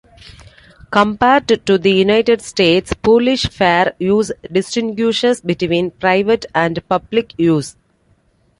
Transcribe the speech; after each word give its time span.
Compared 0.89 1.47
to 1.67 1.77
the 1.77 1.91
United 1.91 2.41
States, 2.41 2.91
Polish 2.91 3.43
fair 3.45 3.93
use 3.99 4.31
distinguishes 4.51 5.41
between 5.41 5.91
private 5.91 6.47
and 6.55 6.79
public 6.89 7.35
use. 7.37 7.75